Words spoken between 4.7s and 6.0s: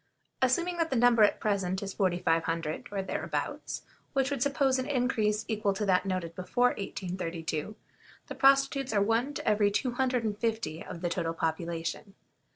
an increase equal to